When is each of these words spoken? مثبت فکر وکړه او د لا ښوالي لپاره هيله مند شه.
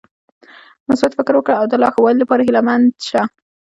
مثبت 0.89 1.11
فکر 1.19 1.33
وکړه 1.35 1.55
او 1.59 1.65
د 1.71 1.73
لا 1.81 1.89
ښوالي 1.95 2.17
لپاره 2.21 2.41
هيله 2.45 2.61
مند 2.67 2.87
شه. 3.09 3.21